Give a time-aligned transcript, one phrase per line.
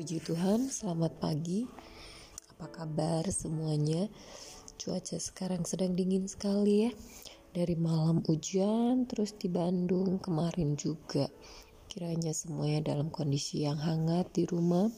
[0.00, 1.68] Puji Tuhan, selamat pagi.
[2.56, 4.08] Apa kabar semuanya?
[4.80, 6.90] Cuaca sekarang sedang dingin sekali ya.
[7.52, 11.28] Dari malam hujan, terus di Bandung kemarin juga.
[11.84, 14.88] Kiranya semuanya dalam kondisi yang hangat di rumah,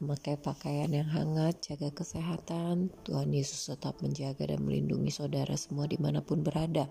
[0.00, 2.88] memakai pakaian yang hangat, jaga kesehatan.
[3.04, 6.88] Tuhan Yesus tetap menjaga dan melindungi saudara semua di mana pun berada.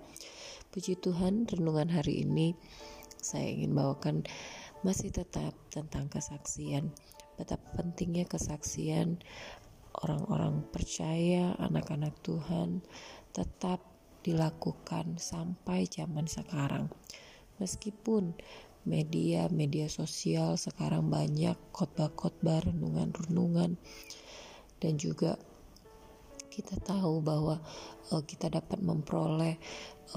[0.70, 2.54] Puji Tuhan, renungan hari ini
[3.18, 4.30] saya ingin bawakan
[4.86, 6.94] masih tetap tentang kesaksian.
[7.40, 9.20] Betapa pentingnya kesaksian
[10.04, 12.84] orang-orang percaya, anak-anak Tuhan
[13.36, 13.84] tetap
[14.22, 16.88] dilakukan sampai zaman sekarang.
[17.58, 18.38] Meskipun
[18.86, 23.78] media-media sosial sekarang banyak khotbah-khotbah, renungan-renungan
[24.82, 25.38] dan juga
[26.52, 27.64] kita tahu bahwa
[28.12, 29.56] uh, kita dapat memperoleh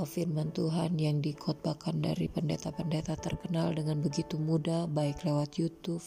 [0.01, 6.03] uh, firman Tuhan yang dikhotbahkan dari pendeta-pendeta terkenal dengan begitu mudah baik lewat YouTube,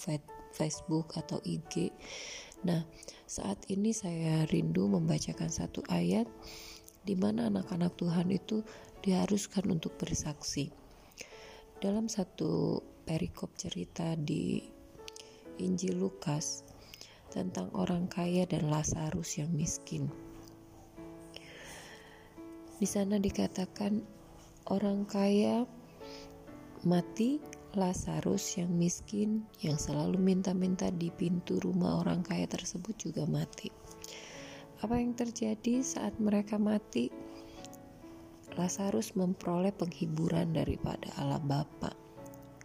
[0.58, 1.94] Facebook atau IG.
[2.66, 2.82] Nah,
[3.30, 6.26] saat ini saya rindu membacakan satu ayat
[7.06, 8.66] di mana anak-anak Tuhan itu
[9.06, 10.73] diharuskan untuk bersaksi.
[11.78, 14.66] Dalam satu perikop cerita di
[15.62, 16.66] Injil Lukas,
[17.31, 20.08] tentang orang kaya dan Lazarus yang miskin.
[22.78, 24.06] Di sana dikatakan
[24.70, 25.66] orang kaya
[26.86, 27.42] mati,
[27.78, 33.69] Lazarus yang miskin yang selalu minta-minta di pintu rumah orang kaya tersebut juga mati.
[34.81, 37.14] Apa yang terjadi saat mereka mati?
[38.58, 41.94] Lazarus memperoleh penghiburan daripada Allah Bapa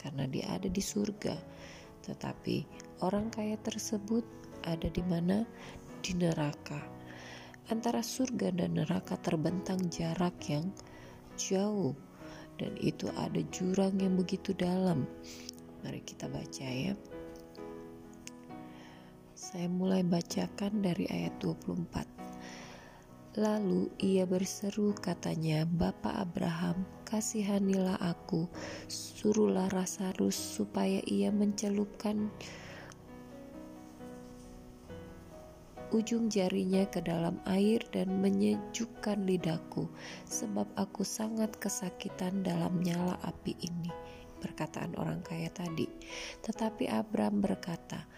[0.01, 1.37] karena dia ada di surga.
[2.09, 2.57] Tetapi
[3.05, 4.25] orang kaya tersebut
[4.65, 5.45] ada di mana?
[6.01, 6.81] Di neraka.
[7.69, 10.73] Antara surga dan neraka terbentang jarak yang
[11.37, 11.93] jauh
[12.61, 15.09] dan itu ada jurang yang begitu dalam.
[15.83, 16.95] Mari kita baca ya.
[19.33, 22.23] Saya mulai bacakan dari ayat 24.
[23.41, 28.45] Lalu ia berseru katanya, Bapak Abraham, kasihanilah aku,
[28.93, 32.29] suruhlah Rasarus supaya ia mencelupkan
[35.93, 39.87] ujung jarinya ke dalam air dan menyejukkan lidahku,
[40.25, 43.93] sebab aku sangat kesakitan dalam nyala api ini.
[44.41, 45.87] Perkataan orang kaya tadi,
[46.43, 48.09] tetapi Abram berkata,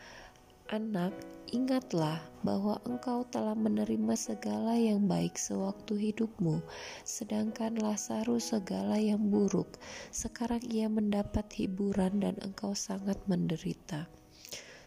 [0.72, 1.12] "Anak,
[1.52, 6.64] ingatlah bahwa engkau telah menerima segala yang baik sewaktu hidupmu,
[7.04, 9.76] sedangkan Lazarus segala yang buruk.
[10.08, 14.08] Sekarang ia mendapat hiburan, dan engkau sangat menderita."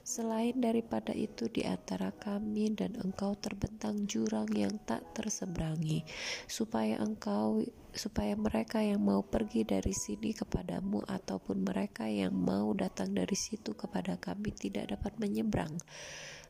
[0.07, 6.07] Selain daripada itu di antara kami dan engkau terbentang jurang yang tak terseberangi
[6.47, 7.59] supaya engkau
[7.91, 13.75] supaya mereka yang mau pergi dari sini kepadamu ataupun mereka yang mau datang dari situ
[13.75, 15.75] kepada kami tidak dapat menyeberang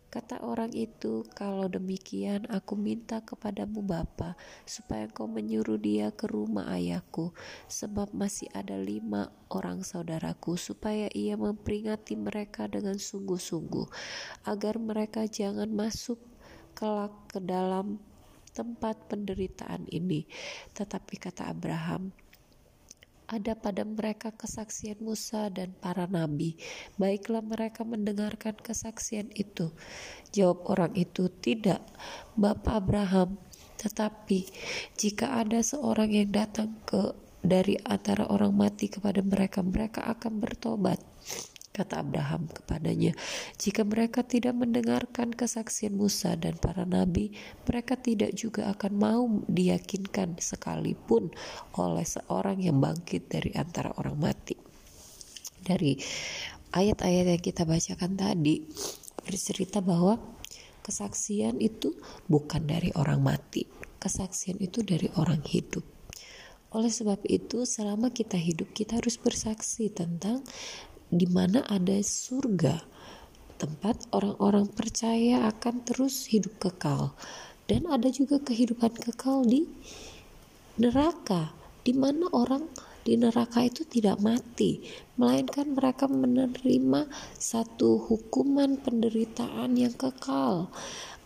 [0.08, 6.72] Kata orang itu, "Kalau demikian, aku minta kepadamu, Bapa, supaya kau menyuruh dia ke rumah
[6.72, 7.36] ayahku,
[7.68, 13.88] sebab masih ada lima orang saudaraku, supaya ia memperingati mereka dengan sungguh-sungguh,
[14.48, 16.24] agar mereka jangan masuk
[16.72, 18.00] kelak ke dalam
[18.56, 20.24] tempat penderitaan ini."
[20.72, 22.16] Tetapi kata Abraham,
[23.28, 26.56] ada pada mereka kesaksian Musa dan para nabi.
[26.96, 29.76] Baiklah mereka mendengarkan kesaksian itu.
[30.32, 31.84] Jawab orang itu, "Tidak,
[32.40, 33.36] Bapak Abraham,
[33.76, 34.48] tetapi
[34.96, 37.12] jika ada seorang yang datang ke
[37.44, 41.04] dari antara orang mati kepada mereka, mereka akan bertobat."
[41.78, 43.14] Kata Abraham kepadanya,
[43.62, 47.30] "Jika mereka tidak mendengarkan kesaksian Musa dan para nabi,
[47.70, 51.30] mereka tidak juga akan mau diyakinkan sekalipun
[51.78, 54.58] oleh seorang yang bangkit dari antara orang mati."
[55.62, 56.02] Dari
[56.74, 58.66] ayat-ayat yang kita bacakan tadi,
[59.22, 60.18] bercerita bahwa
[60.82, 61.94] kesaksian itu
[62.26, 63.70] bukan dari orang mati,
[64.02, 65.86] kesaksian itu dari orang hidup.
[66.72, 70.44] Oleh sebab itu, selama kita hidup, kita harus bersaksi tentang
[71.08, 72.84] di mana ada surga,
[73.56, 77.16] tempat orang-orang percaya akan terus hidup kekal,
[77.72, 79.68] dan ada juga kehidupan kekal di
[80.78, 81.56] neraka,
[81.88, 82.68] di mana orang
[83.08, 84.84] di neraka itu tidak mati,
[85.16, 87.08] melainkan mereka menerima
[87.40, 90.68] satu hukuman penderitaan yang kekal,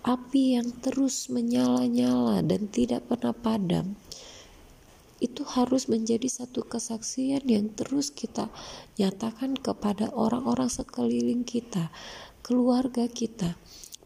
[0.06, 3.98] api yang terus menyala-nyala dan tidak pernah padam
[5.22, 8.50] itu harus menjadi satu kesaksian yang terus kita
[8.98, 11.94] nyatakan kepada orang-orang sekeliling kita,
[12.42, 13.56] keluarga kita,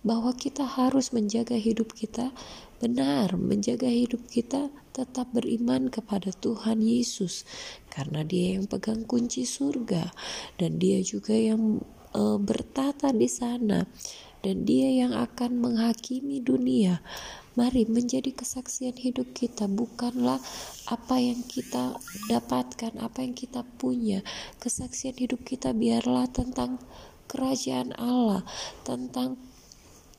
[0.03, 2.35] bahwa kita harus menjaga hidup kita
[2.83, 7.47] benar, menjaga hidup kita tetap beriman kepada Tuhan Yesus,
[7.87, 10.11] karena Dia yang pegang kunci surga,
[10.59, 11.79] dan Dia juga yang
[12.11, 13.87] uh, bertata di sana
[14.45, 17.01] dan dia yang akan menghakimi dunia.
[17.55, 20.43] Mari menjadi kesaksian hidup kita bukanlah
[20.91, 21.95] apa yang kita
[22.27, 24.19] dapatkan, apa yang kita punya.
[24.59, 26.83] Kesaksian hidup kita biarlah tentang
[27.31, 28.43] kerajaan Allah,
[28.83, 29.39] tentang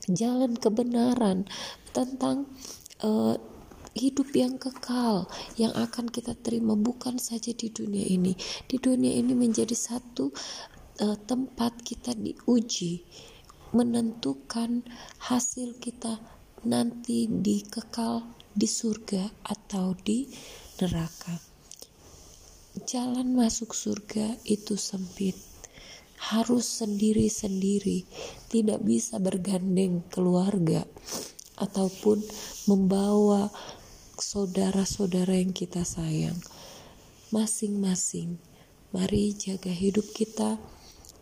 [0.09, 1.45] jalan kebenaran,
[1.93, 2.49] tentang
[3.05, 3.37] uh,
[3.93, 5.29] hidup yang kekal
[5.61, 8.33] yang akan kita terima bukan saja di dunia ini.
[8.65, 10.33] Di dunia ini menjadi satu
[11.05, 13.05] uh, tempat kita diuji,
[13.77, 14.81] menentukan
[15.21, 16.36] hasil kita
[16.67, 20.27] nanti di kekal di surga atau di
[20.83, 21.39] neraka.
[22.83, 25.39] Jalan masuk surga itu sempit,
[26.29, 28.03] harus sendiri-sendiri,
[28.51, 30.83] tidak bisa bergandeng keluarga
[31.57, 32.21] ataupun
[32.69, 33.49] membawa
[34.19, 36.37] saudara-saudara yang kita sayang.
[37.31, 38.37] Masing-masing,
[38.91, 40.61] mari jaga hidup kita,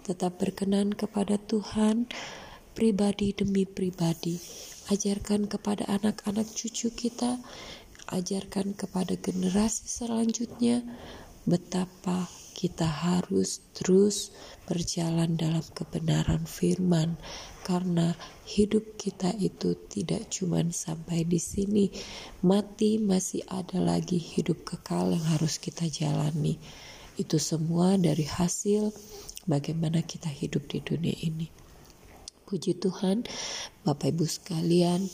[0.03, 2.07] tetap berkenan kepada Tuhan,
[2.75, 4.36] pribadi demi pribadi.
[4.92, 7.39] Ajarkan kepada anak-anak cucu kita,
[8.12, 10.83] ajarkan kepada generasi selanjutnya
[11.48, 14.36] betapa kita harus terus
[14.68, 17.16] berjalan dalam kebenaran firman.
[17.63, 18.13] Karena
[18.45, 21.89] hidup kita itu tidak cuma sampai di sini
[22.45, 26.60] mati masih ada lagi hidup kekal yang harus kita jalani.
[27.16, 28.92] Itu semua dari hasil
[29.48, 31.65] bagaimana kita hidup di dunia ini
[32.45, 33.25] Puji Tuhan,
[33.81, 35.09] Bapak Ibu sekalian,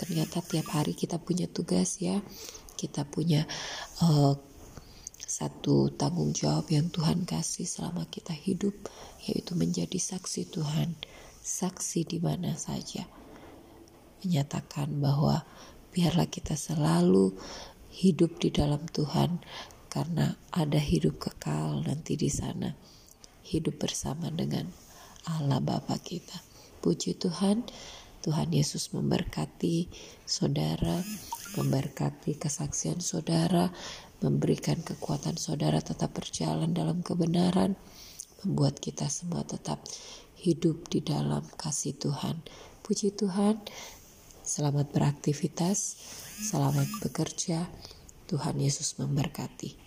[0.00, 2.24] ternyata tiap hari kita punya tugas ya.
[2.80, 3.44] Kita punya
[4.00, 4.32] uh,
[5.20, 8.72] satu tanggung jawab yang Tuhan kasih selama kita hidup,
[9.28, 10.96] yaitu menjadi saksi Tuhan,
[11.44, 13.04] saksi di mana saja.
[14.24, 15.44] Menyatakan bahwa
[15.92, 17.36] biarlah kita selalu
[17.92, 19.44] hidup di dalam Tuhan
[19.92, 22.72] karena ada hidup kekal nanti di sana.
[23.44, 24.72] Hidup bersama dengan
[25.28, 26.53] Allah Bapa kita.
[26.84, 27.64] Puji Tuhan,
[28.20, 29.88] Tuhan Yesus memberkati
[30.28, 31.00] saudara,
[31.56, 33.72] memberkati kesaksian saudara,
[34.20, 37.80] memberikan kekuatan saudara tetap berjalan dalam kebenaran,
[38.44, 39.80] membuat kita semua tetap
[40.36, 42.44] hidup di dalam kasih Tuhan.
[42.84, 43.64] Puji Tuhan,
[44.44, 45.96] selamat beraktivitas,
[46.52, 47.64] selamat bekerja.
[48.28, 49.83] Tuhan Yesus memberkati.